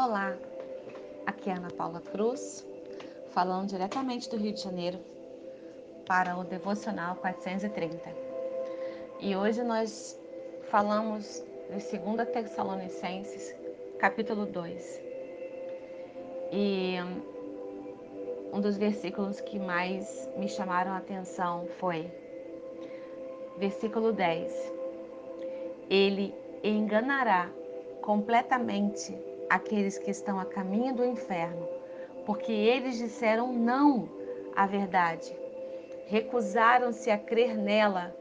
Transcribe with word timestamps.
Olá, 0.00 0.38
aqui 1.26 1.50
é 1.50 1.54
Ana 1.54 1.72
Paula 1.72 2.00
Cruz, 2.00 2.64
falando 3.30 3.66
diretamente 3.66 4.30
do 4.30 4.36
Rio 4.36 4.52
de 4.52 4.60
Janeiro 4.60 4.96
para 6.06 6.36
o 6.36 6.44
Devocional 6.44 7.16
430. 7.16 8.08
E 9.18 9.34
hoje 9.34 9.64
nós 9.64 10.16
falamos 10.70 11.42
de 11.68 11.98
2 11.98 12.28
Tessalonicenses, 12.28 13.52
capítulo 13.98 14.46
2. 14.46 15.02
E 16.52 16.94
um 18.52 18.60
dos 18.60 18.76
versículos 18.76 19.40
que 19.40 19.58
mais 19.58 20.30
me 20.36 20.48
chamaram 20.48 20.92
a 20.92 20.98
atenção 20.98 21.66
foi 21.80 22.08
versículo 23.56 24.12
10. 24.12 24.72
Ele 25.90 26.32
enganará 26.62 27.50
completamente 28.00 29.26
aqueles 29.48 29.98
que 29.98 30.10
estão 30.10 30.38
a 30.38 30.44
caminho 30.44 30.94
do 30.94 31.04
inferno, 31.04 31.68
porque 32.26 32.52
eles 32.52 32.98
disseram 32.98 33.52
não 33.52 34.08
à 34.54 34.66
verdade, 34.66 35.34
recusaram-se 36.06 37.10
a 37.10 37.18
crer 37.18 37.56
nela 37.56 38.14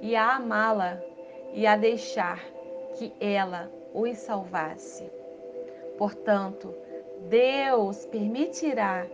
e 0.00 0.14
a 0.16 0.36
amá-la 0.36 1.00
e 1.52 1.66
a 1.66 1.76
deixar 1.76 2.42
que 2.94 3.12
ela 3.20 3.70
os 3.94 4.18
salvasse. 4.18 5.10
Portanto, 5.96 6.74
Deus 7.28 8.04
permitirá 8.06 9.06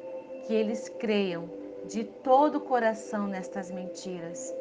que 0.44 0.54
eles 0.54 0.88
creiam 0.88 1.48
de 1.86 2.04
todo 2.04 2.56
o 2.56 2.60
coração 2.60 3.26
nestas 3.26 3.70
mentiras, 3.70 4.54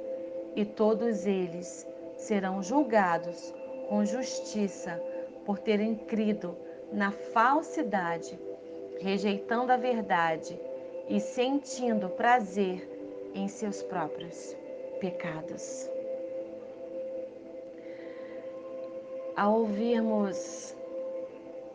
e 0.56 0.66
todos 0.66 1.26
eles 1.26 1.88
serão 2.18 2.62
julgados 2.62 3.54
com 3.90 4.06
justiça 4.06 5.02
por 5.46 5.60
terem 5.60 5.96
crido 5.96 6.56
na 6.92 7.12
falsidade, 7.12 8.38
rejeitando 9.00 9.72
a 9.72 9.78
verdade 9.78 10.60
e 11.08 11.20
sentindo 11.20 12.10
prazer 12.10 12.88
em 13.34 13.48
seus 13.48 13.82
próprios 13.82 14.56
pecados. 15.00 15.90
Ao 19.36 19.60
ouvirmos 19.60 20.76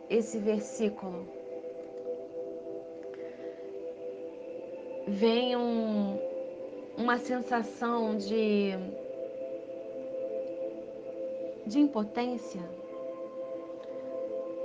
esse 0.09 0.37
versículo, 0.37 1.27
vem 5.07 5.55
um, 5.55 6.19
uma 6.97 7.17
sensação 7.17 8.15
de, 8.17 8.71
de 11.65 11.79
impotência 11.79 12.76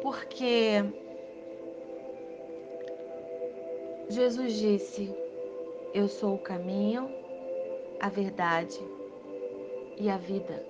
porque 0.03 0.84
Jesus 4.11 4.55
disse: 4.55 5.14
Eu 5.94 6.09
sou 6.09 6.34
o 6.34 6.39
caminho, 6.39 7.09
a 8.00 8.09
verdade 8.09 8.81
e 9.97 10.11
a 10.11 10.19
vida. 10.19 10.67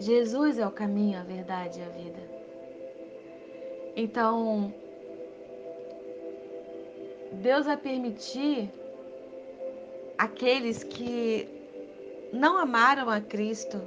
Jesus 0.00 0.58
é 0.58 0.66
o 0.66 0.72
caminho, 0.72 1.20
a 1.20 1.22
verdade 1.22 1.78
e 1.78 1.82
a 1.82 1.88
vida. 1.88 2.20
Então, 3.94 4.74
Deus 7.32 7.66
vai 7.66 7.76
permitir 7.76 8.70
aqueles 10.18 10.82
que 10.82 11.48
não 12.32 12.58
amaram 12.58 13.08
a 13.08 13.20
Cristo 13.20 13.80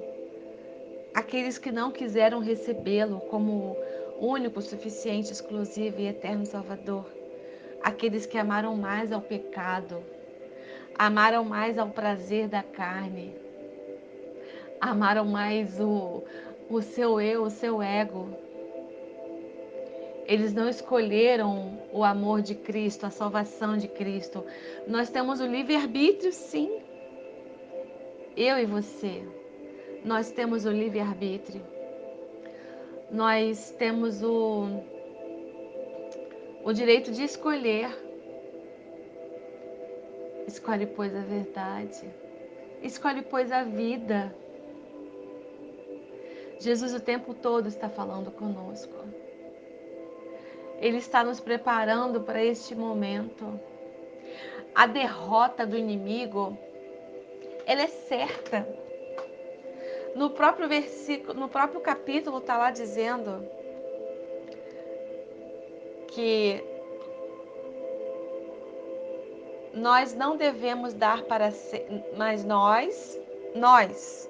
aqueles 1.18 1.58
que 1.58 1.72
não 1.72 1.92
quiseram 1.92 2.38
recebê-lo 2.38 3.20
como 3.22 3.76
único, 4.20 4.62
suficiente, 4.62 5.34
exclusivo 5.34 6.00
e 6.00 6.06
eterno 6.06 6.46
Salvador, 6.46 7.12
aqueles 7.82 8.28
que 8.28 8.38
amaram 8.38 8.76
mais 8.76 9.12
ao 9.12 9.20
pecado, 9.20 10.04
amaram 10.96 11.44
mais 11.44 11.80
ao 11.80 11.90
prazer 11.90 12.48
da 12.48 12.62
carne, 12.62 13.34
amaram 14.80 15.26
mais 15.26 15.80
o, 15.80 16.24
o 16.70 16.84
seu 16.84 17.20
eu, 17.20 17.42
o 17.42 17.50
seu 17.50 17.82
ego. 17.82 18.30
Eles 20.28 20.54
não 20.54 20.70
escolheram 20.70 21.82
o 21.92 22.04
amor 22.04 22.44
de 22.44 22.54
Cristo, 22.54 23.08
a 23.08 23.10
salvação 23.10 23.76
de 23.76 23.88
Cristo. 23.88 24.46
Nós 24.86 25.10
temos 25.10 25.40
o 25.40 25.48
livre-arbítrio, 25.48 26.32
sim. 26.32 26.80
Eu 28.36 28.60
e 28.60 28.68
você 28.68 29.26
nós 30.04 30.32
temos 30.32 30.66
o 30.66 30.72
livre-arbítrio, 30.72 31.62
nós 33.10 33.72
temos 33.78 34.22
o, 34.24 34.82
o 36.64 36.74
direito 36.74 37.12
de 37.12 37.24
escolher. 37.24 37.90
Escolhe, 40.48 40.86
pois, 40.86 41.16
a 41.16 41.22
verdade, 41.22 42.10
escolhe, 42.82 43.22
pois, 43.22 43.52
a 43.52 43.64
vida. 43.64 44.34
Jesus 46.60 46.94
o 46.94 47.00
tempo 47.00 47.34
todo 47.34 47.68
está 47.68 47.90
falando 47.90 48.32
conosco. 48.32 48.96
Ele 50.80 50.98
está 50.98 51.24
nos 51.24 51.40
preparando 51.40 52.22
para 52.22 52.44
este 52.44 52.76
momento. 52.76 53.60
A 54.74 54.86
derrota 54.86 55.66
do 55.66 55.78
inimigo, 55.78 56.58
ela 57.66 57.82
é 57.82 57.88
certa. 57.88 58.87
No 60.18 60.32
próprio 60.32 60.68
versículo, 60.68 61.40
no 61.40 61.48
próprio 61.48 61.80
capítulo 61.80 62.40
está 62.40 62.58
lá 62.58 62.72
dizendo 62.72 63.48
que 66.08 66.64
nós 69.72 70.16
não 70.16 70.36
devemos 70.36 70.96
dar 70.96 71.22
para 71.26 71.54
mas 72.18 72.44
nós, 72.44 73.20
nós 73.54 74.28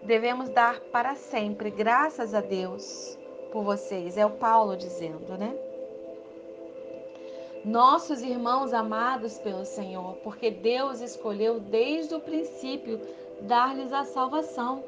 devemos 0.00 0.48
dar 0.48 0.80
para 0.80 1.14
sempre, 1.14 1.68
graças 1.68 2.32
a 2.32 2.40
Deus 2.40 3.18
por 3.52 3.62
vocês. 3.62 4.16
É 4.16 4.24
o 4.24 4.30
Paulo 4.30 4.78
dizendo, 4.78 5.36
né? 5.36 5.54
Nossos 7.62 8.22
irmãos 8.22 8.72
amados 8.72 9.38
pelo 9.40 9.66
Senhor, 9.66 10.14
porque 10.24 10.50
Deus 10.50 11.02
escolheu 11.02 11.60
desde 11.60 12.14
o 12.14 12.20
princípio 12.20 12.98
dar-lhes 13.42 13.92
a 13.92 14.04
salvação, 14.04 14.84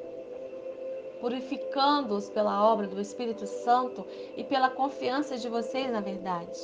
purificando-os 1.20 2.28
pela 2.28 2.66
obra 2.70 2.86
do 2.86 3.00
Espírito 3.00 3.46
Santo 3.46 4.06
e 4.36 4.44
pela 4.44 4.68
confiança 4.68 5.38
de 5.38 5.48
vocês 5.48 5.90
na 5.90 6.00
verdade. 6.00 6.58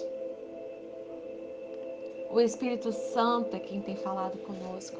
O 2.31 2.41
Espírito 2.41 2.93
Santo 2.93 3.57
é 3.57 3.59
quem 3.59 3.81
tem 3.81 3.97
falado 3.97 4.37
conosco, 4.39 4.99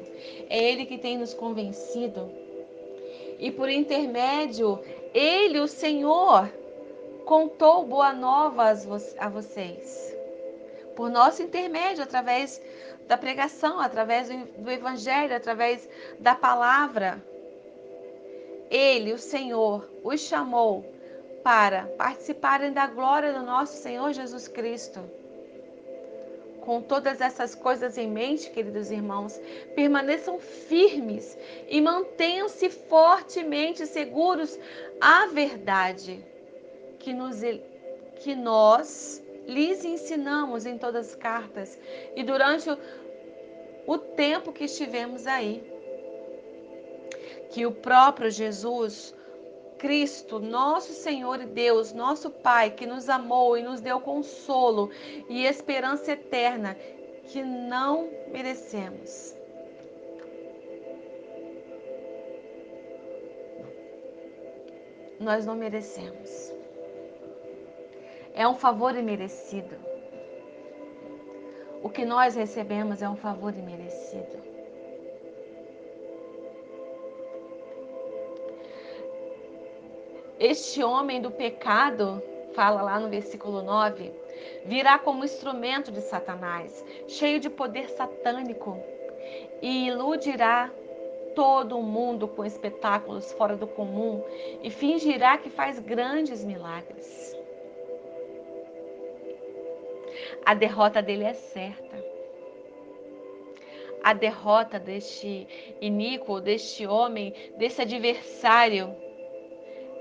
é 0.49 0.63
Ele 0.63 0.85
que 0.85 0.97
tem 0.97 1.17
nos 1.17 1.33
convencido. 1.33 2.29
E 3.37 3.51
por 3.51 3.69
intermédio, 3.69 4.79
Ele, 5.13 5.59
o 5.59 5.67
Senhor, 5.67 6.51
contou 7.25 7.85
boa 7.85 8.11
nova 8.11 8.73
a 9.19 9.29
vocês. 9.29 10.17
Por 10.95 11.09
nosso 11.09 11.43
intermédio, 11.43 12.03
através 12.03 12.59
da 13.09 13.17
pregação, 13.17 13.79
através 13.79 14.29
do 14.29 14.69
Evangelho, 14.69 15.35
através 15.35 15.89
da 16.19 16.35
palavra. 16.35 17.19
Ele, 18.69 19.11
o 19.13 19.17
Senhor, 19.17 19.89
os 20.03 20.21
chamou 20.21 20.85
para 21.43 21.87
participarem 21.97 22.71
da 22.71 22.85
glória 22.85 23.33
do 23.33 23.41
nosso 23.41 23.81
Senhor 23.81 24.13
Jesus 24.13 24.47
Cristo. 24.47 24.99
Com 26.61 26.83
todas 26.83 27.19
essas 27.19 27.55
coisas 27.55 27.97
em 27.97 28.07
mente, 28.07 28.51
queridos 28.51 28.91
irmãos, 28.91 29.41
permaneçam 29.75 30.39
firmes 30.39 31.35
e 31.67 31.81
mantenham-se 31.81 32.69
fortemente 32.69 33.87
seguros 33.87 34.55
à 35.01 35.25
verdade 35.25 36.23
que, 36.99 37.11
nos, 37.11 37.41
que 38.17 38.35
nós 38.35 39.19
lhes 39.49 39.83
ensinamos 39.83 40.65
em 40.65 40.77
todas 40.77 41.09
as 41.09 41.15
cartas 41.15 41.77
e 42.15 42.23
durante 42.23 42.69
o, 42.69 42.77
o 43.87 43.97
tempo 43.97 44.53
que 44.53 44.65
estivemos 44.65 45.25
aí. 45.25 45.63
Que 47.49 47.65
o 47.65 47.71
próprio 47.71 48.29
Jesus, 48.29 49.13
Cristo, 49.79 50.39
nosso 50.39 50.93
Senhor 50.93 51.41
e 51.41 51.47
Deus, 51.47 51.91
nosso 51.93 52.29
Pai, 52.29 52.69
que 52.69 52.85
nos 52.85 53.09
amou 53.09 53.57
e 53.57 53.63
nos 53.63 53.81
deu 53.81 53.99
consolo 53.99 54.91
e 55.27 55.45
esperança 55.45 56.11
eterna 56.11 56.77
que 57.25 57.41
não 57.41 58.09
merecemos. 58.31 59.35
Nós 65.19 65.45
não 65.45 65.55
merecemos. 65.55 66.58
É 68.39 68.47
um 68.47 68.55
favor 68.55 68.95
imerecido. 68.95 69.75
O 71.83 71.89
que 71.89 72.05
nós 72.05 72.37
recebemos 72.37 73.01
é 73.01 73.09
um 73.09 73.17
favor 73.17 73.53
imerecido. 73.53 74.37
Este 80.39 80.81
homem 80.81 81.21
do 81.21 81.29
pecado, 81.29 82.23
fala 82.53 82.81
lá 82.81 82.97
no 82.97 83.09
versículo 83.09 83.61
9, 83.61 84.13
virá 84.63 84.97
como 84.97 85.25
instrumento 85.25 85.91
de 85.91 85.99
Satanás, 85.99 86.81
cheio 87.09 87.41
de 87.41 87.49
poder 87.49 87.89
satânico, 87.89 88.81
e 89.61 89.87
iludirá 89.87 90.71
todo 91.35 91.77
o 91.77 91.83
mundo 91.83 92.25
com 92.25 92.45
espetáculos 92.45 93.33
fora 93.33 93.57
do 93.57 93.67
comum 93.67 94.23
e 94.63 94.69
fingirá 94.69 95.37
que 95.37 95.49
faz 95.49 95.77
grandes 95.77 96.41
milagres. 96.45 97.37
A 100.45 100.53
derrota 100.53 101.01
dele 101.01 101.23
é 101.23 101.33
certa. 101.33 102.03
A 104.03 104.13
derrota 104.13 104.79
deste 104.79 105.47
iníquo, 105.81 106.39
deste 106.39 106.87
homem, 106.87 107.33
desse 107.57 107.81
adversário, 107.81 108.95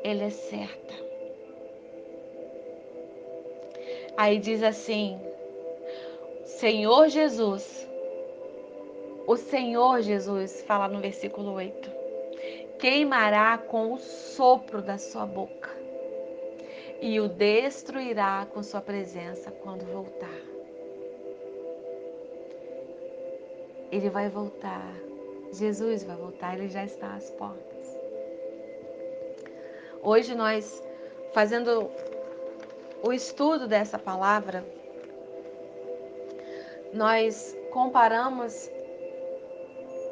ele 0.05 0.25
é 0.25 0.31
certa. 0.31 0.95
Aí 4.17 4.39
diz 4.39 4.63
assim: 4.63 5.21
Senhor 6.45 7.09
Jesus, 7.09 7.89
o 9.27 9.37
Senhor 9.37 10.01
Jesus 10.03 10.63
fala 10.63 10.89
no 10.89 11.01
versículo 11.01 11.53
8: 11.55 11.91
queimará 12.79 13.59
com 13.59 13.93
o 13.93 13.99
sopro 13.99 14.81
da 14.81 14.97
sua 14.97 15.27
boca 15.27 15.88
e 17.01 17.21
o 17.21 17.29
destruirá 17.29 18.47
com 18.53 18.63
sua 18.63 18.81
presença 18.81 19.51
quando 19.51 19.85
voltar. 19.85 20.41
Ele 23.91 24.11
vai 24.11 24.29
voltar. 24.29 24.95
Jesus 25.53 26.03
vai 26.05 26.17
voltar, 26.17 26.59
ele 26.59 26.69
já 26.69 26.85
está 26.85 27.15
às 27.15 27.31
portas. 27.31 27.97
Hoje 30.03 30.35
nós 30.35 30.83
fazendo 31.33 31.91
o 33.03 33.13
estudo 33.13 33.67
dessa 33.67 33.99
palavra, 33.99 34.65
nós 36.93 37.57
comparamos 37.71 38.71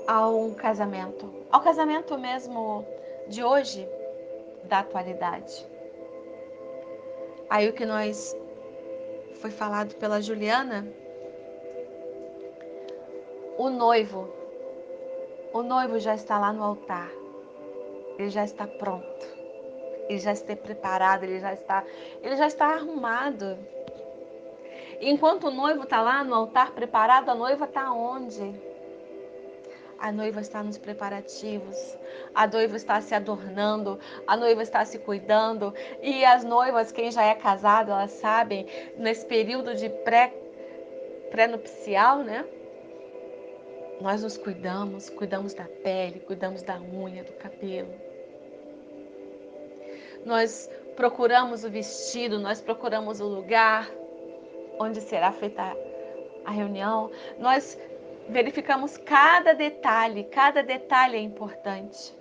a 0.07 0.29
um 0.29 0.55
casamento, 0.55 1.33
ao 1.51 1.61
casamento 1.61 2.17
mesmo 2.17 2.87
de 3.29 3.43
hoje, 3.43 3.89
da 4.65 4.81
atualidade. 4.81 5.67
Aí 7.49 7.69
o 7.69 7.73
que 7.73 7.87
nós 7.87 8.37
foi 9.37 9.51
falado 9.51 9.95
pela 9.97 10.21
Juliana, 10.21 10.87
o 13.57 13.71
noivo, 13.71 14.29
o 15.53 15.63
noivo 15.63 15.99
já 15.99 16.15
está 16.15 16.39
lá 16.39 16.53
no 16.53 16.65
altar, 16.65 17.11
ele 18.19 18.31
já 18.31 18.45
está 18.45 18.67
pronto, 18.67 19.27
ele 20.09 20.19
já 20.19 20.33
está 20.33 20.57
preparado, 20.57 21.23
ele 21.25 21.39
já 21.39 21.53
está, 21.53 21.85
ele 22.23 22.37
já 22.37 22.47
está 22.47 22.67
arrumado. 22.67 23.57
Enquanto 25.01 25.49
o 25.49 25.51
noivo 25.51 25.85
está 25.85 26.01
lá 26.01 26.25
no 26.25 26.35
altar 26.35 26.73
preparado, 26.73 27.29
a 27.29 27.35
noiva 27.35 27.67
está 27.67 27.93
onde? 27.93 28.55
A 29.99 30.13
noiva 30.13 30.41
está 30.41 30.63
nos 30.63 30.77
preparativos, 30.77 31.97
a 32.35 32.47
noiva 32.47 32.77
está 32.77 33.01
se 33.01 33.15
adornando, 33.15 33.99
a 34.27 34.37
noiva 34.37 34.63
está 34.63 34.85
se 34.85 34.99
cuidando. 34.99 35.75
E 36.03 36.25
as 36.25 36.45
noivas, 36.45 36.93
quem 36.93 37.11
já 37.11 37.25
é 37.25 37.35
casado, 37.35 37.91
elas 37.91 38.13
sabem, 38.13 38.67
nesse 38.97 39.25
período 39.25 39.75
de 39.75 39.89
pré, 39.89 40.33
pré-nupcial, 41.31 42.19
né? 42.19 42.45
Nós 44.01 44.23
nos 44.23 44.37
cuidamos, 44.37 45.09
cuidamos 45.09 45.55
da 45.55 45.65
pele, 45.65 46.21
cuidamos 46.21 46.63
da 46.63 46.79
unha, 46.79 47.25
do 47.25 47.33
cabelo. 47.33 47.95
Nós 50.25 50.69
procuramos 50.95 51.65
o 51.65 51.71
vestido, 51.71 52.39
nós 52.39 52.61
procuramos 52.61 53.21
o 53.21 53.27
lugar 53.27 53.89
onde 54.79 55.01
será 55.01 55.33
feita 55.33 55.75
a 56.45 56.51
reunião. 56.51 57.11
Nós 57.39 57.79
verificamos 58.29 58.97
cada 58.97 59.53
detalhe, 59.53 60.25
cada 60.25 60.63
detalhe 60.63 61.17
é 61.17 61.21
importante. 61.21 62.15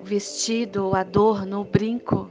O 0.00 0.04
vestido, 0.04 0.88
o 0.88 0.94
adorno, 0.94 1.60
o 1.60 1.64
brinco, 1.64 2.30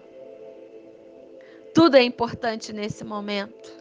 tudo 1.73 1.95
é 1.95 2.03
importante 2.03 2.71
nesse 2.71 3.03
momento. 3.03 3.71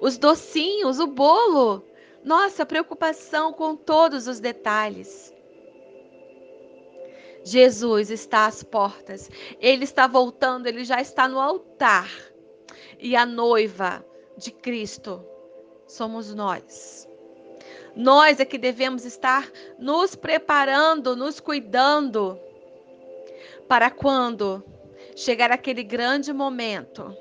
Os 0.00 0.18
docinhos, 0.18 0.98
o 0.98 1.06
bolo, 1.06 1.84
nossa 2.24 2.66
preocupação 2.66 3.52
com 3.52 3.76
todos 3.76 4.26
os 4.26 4.40
detalhes. 4.40 5.32
Jesus 7.42 8.10
está 8.10 8.46
às 8.46 8.62
portas, 8.62 9.30
ele 9.60 9.84
está 9.84 10.06
voltando, 10.06 10.66
ele 10.66 10.84
já 10.84 11.00
está 11.00 11.26
no 11.26 11.38
altar. 11.38 12.10
E 12.98 13.16
a 13.16 13.24
noiva 13.24 14.04
de 14.36 14.50
Cristo 14.50 15.24
somos 15.90 16.34
nós. 16.34 17.08
Nós 17.94 18.38
é 18.38 18.44
que 18.44 18.56
devemos 18.56 19.04
estar 19.04 19.50
nos 19.78 20.14
preparando, 20.14 21.16
nos 21.16 21.40
cuidando, 21.40 22.38
para 23.68 23.90
quando 23.90 24.64
chegar 25.16 25.50
aquele 25.50 25.82
grande 25.82 26.32
momento, 26.32 27.16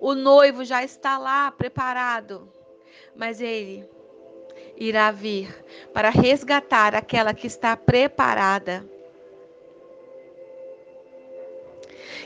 o 0.00 0.14
noivo 0.14 0.64
já 0.64 0.82
está 0.82 1.18
lá 1.18 1.50
preparado, 1.50 2.48
mas 3.14 3.40
ele 3.40 3.88
irá 4.76 5.10
vir 5.10 5.64
para 5.92 6.10
resgatar 6.10 6.94
aquela 6.94 7.34
que 7.34 7.46
está 7.46 7.76
preparada. 7.76 8.88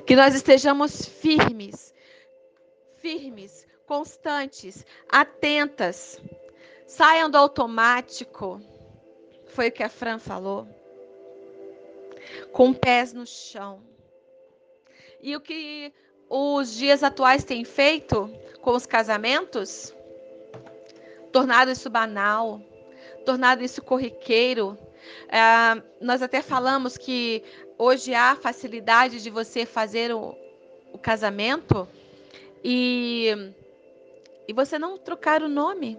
Que 0.07 0.15
nós 0.17 0.35
estejamos 0.35 1.05
firmes, 1.05 1.93
firmes, 2.97 3.68
constantes, 3.89 4.85
atentas. 5.09 6.21
Saiam 6.87 7.31
do 7.31 7.39
automático. 7.39 8.61
Foi 9.47 9.69
o 9.69 9.73
que 9.73 9.83
a 9.83 9.89
Fran 9.89 10.19
falou. 10.19 10.69
Com 12.53 12.75
pés 12.75 13.15
no 13.15 13.27
chão. 13.27 13.83
E 15.23 15.35
o 15.35 15.41
que 15.41 15.93
os 16.29 16.75
dias 16.75 17.03
atuais 17.03 17.43
têm 17.43 17.65
feito 17.65 18.31
com 18.61 18.73
os 18.73 18.85
casamentos? 18.85 19.95
Tornado 21.33 21.71
isso 21.71 21.89
banal, 21.89 22.61
tornado 23.25 23.65
isso 23.65 23.83
corriqueiro. 23.83 24.79
É, 25.29 25.83
nós 26.01 26.21
até 26.21 26.43
falamos 26.43 26.99
que 26.99 27.43
hoje 27.79 28.15
há 28.15 28.37
facilidade 28.37 29.23
de 29.23 29.31
você 29.31 29.65
fazer 29.65 30.15
o, 30.15 30.37
o 30.93 30.99
casamento 30.99 31.89
e 32.63 33.53
e 34.49 34.53
você 34.55 34.79
não 34.79 34.97
trocar 34.97 35.43
o 35.43 35.49
nome. 35.49 35.99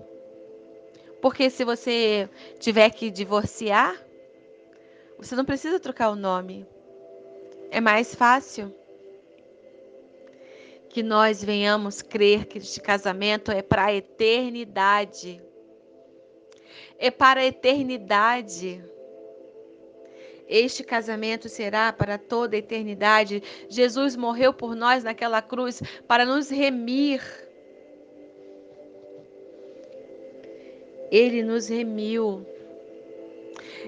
Porque 1.21 1.51
se 1.51 1.63
você 1.63 2.27
tiver 2.57 2.89
que 2.89 3.11
divorciar, 3.11 3.95
você 5.19 5.35
não 5.35 5.45
precisa 5.45 5.79
trocar 5.79 6.09
o 6.09 6.15
nome. 6.15 6.65
É 7.69 7.79
mais 7.79 8.15
fácil 8.15 8.73
que 10.89 11.03
nós 11.03 11.43
venhamos 11.43 12.01
crer 12.01 12.45
que 12.45 12.57
este 12.57 12.81
casamento 12.81 13.51
é 13.51 13.61
para 13.61 13.85
a 13.85 13.93
eternidade. 13.93 15.39
É 16.97 17.11
para 17.11 17.41
a 17.41 17.45
eternidade. 17.45 18.83
Este 20.47 20.83
casamento 20.83 21.47
será 21.47 21.93
para 21.93 22.17
toda 22.17 22.55
a 22.55 22.59
eternidade. 22.59 23.43
Jesus 23.69 24.15
morreu 24.15 24.51
por 24.51 24.75
nós 24.75 25.03
naquela 25.03 25.43
cruz 25.43 25.83
para 26.07 26.25
nos 26.25 26.49
remir 26.49 27.21
Ele 31.11 31.43
nos 31.43 31.67
remiu. 31.67 32.45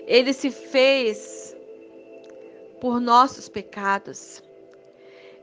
Ele 0.07 0.33
se 0.33 0.49
fez 0.49 1.55
por 2.79 2.99
nossos 2.99 3.47
pecados. 3.47 4.43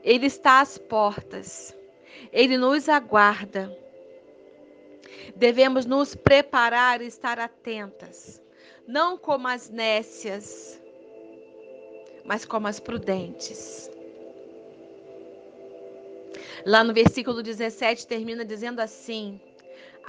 Ele 0.03 0.25
está 0.25 0.61
às 0.61 0.77
portas. 0.77 1.75
Ele 2.31 2.57
nos 2.57 2.89
aguarda. 2.89 3.75
Devemos 5.35 5.85
nos 5.85 6.15
preparar 6.15 7.01
e 7.01 7.07
estar 7.07 7.39
atentas, 7.39 8.41
não 8.85 9.17
como 9.17 9.47
as 9.47 9.69
nécias, 9.69 10.81
mas 12.25 12.45
como 12.45 12.67
as 12.67 12.79
prudentes. 12.79 13.89
Lá 16.65 16.83
no 16.83 16.93
versículo 16.93 17.41
17 17.41 18.05
termina 18.05 18.43
dizendo 18.43 18.79
assim: 18.81 19.39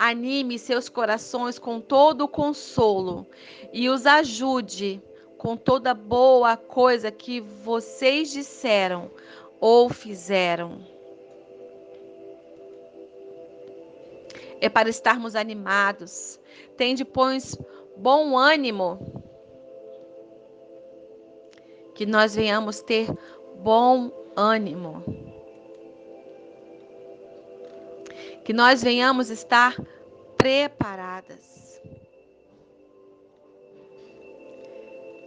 anime 0.01 0.59
seus 0.59 0.89
corações 0.89 1.59
com 1.59 1.79
todo 1.79 2.23
o 2.23 2.29
consolo 2.29 3.27
e 3.71 3.91
os 3.91 4.07
ajude 4.07 4.99
com 5.37 5.59
toda 5.59 5.93
boa 5.93 6.57
coisa 6.57 7.11
que 7.11 7.39
vocês 7.39 8.33
disseram 8.33 9.11
ou 9.61 9.91
fizeram. 9.91 10.81
É 14.59 14.71
para 14.71 14.89
estarmos 14.89 15.37
animados. 15.37 16.41
Tende, 16.79 17.05
pois, 17.05 17.55
bom 17.95 18.39
ânimo. 18.39 18.99
Que 21.95 22.07
nós 22.07 22.35
venhamos 22.35 22.81
ter 22.81 23.07
bom 23.57 24.11
ânimo. 24.35 25.20
Que 28.51 28.55
nós 28.55 28.83
venhamos 28.83 29.31
estar 29.31 29.81
preparadas. 30.37 31.81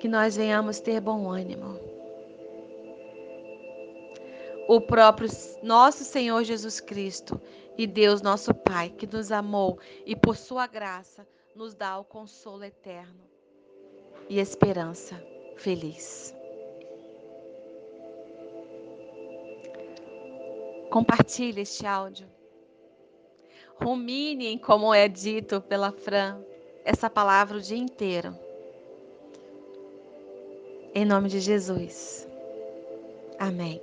Que 0.01 0.10
nós 0.10 0.36
venhamos 0.36 0.82
ter 0.82 1.00
bom 1.00 1.32
ânimo. 1.32 1.80
O 4.68 4.82
próprio 4.82 5.30
nosso 5.63 6.03
Senhor 6.03 6.44
Jesus 6.44 6.82
Cristo 6.82 7.39
e 7.77 7.88
Deus 7.88 8.22
nosso 8.22 8.53
Pai, 8.53 8.89
que 8.89 9.08
nos 9.08 9.32
amou 9.32 9.80
e 10.06 10.18
por 10.18 10.36
sua 10.36 10.68
graça 10.68 11.25
nos 11.56 11.74
dá 11.74 11.98
o 11.98 12.03
consolo 12.03 12.65
eterno 12.65 13.24
e 14.27 14.38
esperança 14.38 15.15
feliz. 15.56 16.36
Compartilhe 20.89 21.62
este 21.62 21.86
áudio. 21.86 22.33
Ruminem, 23.84 24.58
como 24.58 24.94
é 24.94 25.08
dito 25.08 25.62
pela 25.62 25.92
Fran, 25.92 26.40
essa 26.86 27.10
palavra 27.10 27.58
o 27.58 27.62
dia 27.62 27.78
inteiro. 27.78 28.34
Em 30.96 31.04
nome 31.04 31.28
de 31.28 31.40
Jesus. 31.40 32.28
Amém. 33.38 33.82